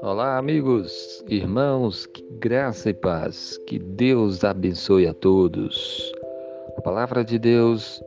[0.00, 6.12] Olá, amigos, irmãos, que graça e paz, que Deus abençoe a todos.
[6.76, 8.02] A palavra de Deus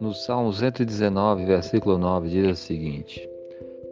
[0.00, 3.28] no Salmo 119, versículo 9, diz o seguinte: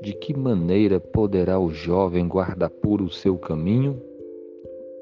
[0.02, 4.02] De que maneira poderá o jovem guardar puro o seu caminho?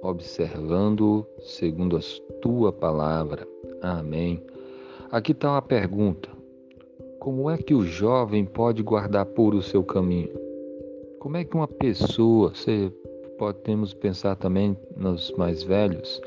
[0.02, 2.00] Observando segundo a
[2.40, 3.46] tua palavra.
[3.80, 4.42] Amém.
[5.10, 6.37] Aqui está uma pergunta:
[7.20, 10.32] Como é que o jovem pode guardar puro o seu caminho?
[11.18, 12.92] Como é que uma pessoa, você
[13.36, 16.20] podemos pensar também nos mais velhos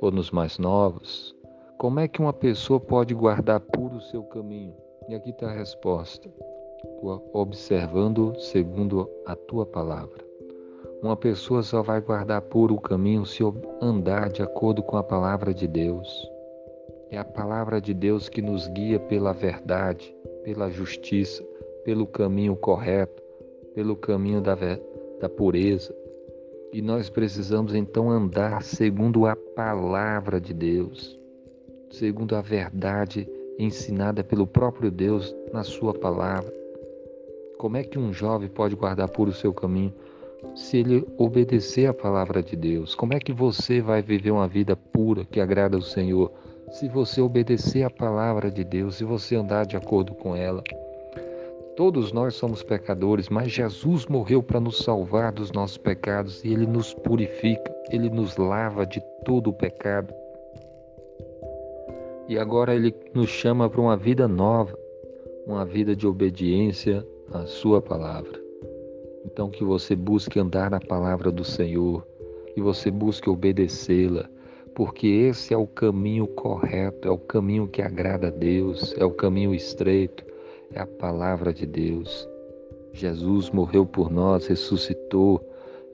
[0.00, 1.34] ou nos mais novos,
[1.76, 4.74] como é que uma pessoa pode guardar puro o seu caminho?
[5.08, 6.30] E aqui está a resposta:
[7.32, 10.24] observando segundo a tua palavra.
[11.02, 13.42] Uma pessoa só vai guardar puro o caminho se
[13.80, 16.31] andar de acordo com a palavra de Deus.
[17.12, 20.12] É a palavra de Deus que nos guia pela verdade,
[20.42, 21.44] pela justiça,
[21.84, 23.22] pelo caminho correto,
[23.74, 24.56] pelo caminho da,
[25.20, 25.94] da pureza.
[26.72, 31.22] E nós precisamos então andar segundo a palavra de Deus
[31.92, 36.52] segundo a verdade ensinada pelo próprio Deus na Sua palavra.
[37.58, 39.92] Como é que um jovem pode guardar puro o seu caminho
[40.54, 42.94] se ele obedecer a palavra de Deus?
[42.94, 46.32] Como é que você vai viver uma vida pura que agrada ao Senhor
[46.72, 50.62] se você obedecer a palavra de Deus, se você andar de acordo com ela?
[51.76, 56.66] Todos nós somos pecadores, mas Jesus morreu para nos salvar dos nossos pecados e ele
[56.66, 60.12] nos purifica, ele nos lava de todo o pecado.
[62.28, 64.74] E agora Ele nos chama para uma vida nova,
[65.46, 68.40] uma vida de obediência à Sua palavra.
[69.26, 72.06] Então, que você busque andar na palavra do Senhor,
[72.54, 74.30] que você busque obedecê-la,
[74.74, 79.10] porque esse é o caminho correto, é o caminho que agrada a Deus, é o
[79.10, 80.24] caminho estreito,
[80.72, 82.28] é a palavra de Deus.
[82.92, 85.40] Jesus morreu por nós, ressuscitou,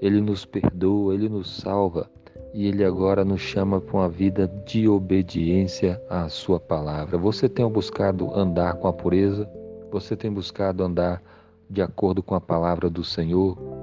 [0.00, 2.08] ele nos perdoa, ele nos salva
[2.52, 7.18] e Ele agora nos chama para uma vida de obediência à Sua palavra.
[7.18, 9.48] Você tem buscado andar com a pureza?
[9.90, 11.22] Você tem buscado andar
[11.68, 13.77] de acordo com a palavra do Senhor?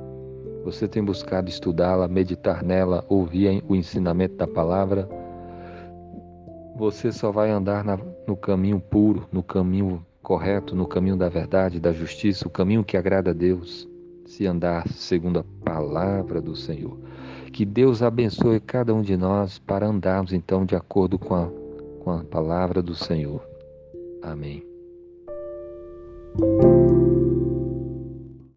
[0.65, 5.07] Você tem buscado estudá-la, meditar nela, ouvir o ensinamento da palavra?
[6.75, 11.79] Você só vai andar na, no caminho puro, no caminho correto, no caminho da verdade,
[11.79, 13.87] da justiça, o caminho que agrada a Deus,
[14.25, 16.97] se andar segundo a palavra do Senhor.
[17.53, 21.47] Que Deus abençoe cada um de nós para andarmos então de acordo com a,
[22.03, 23.47] com a palavra do Senhor.
[24.23, 24.63] Amém.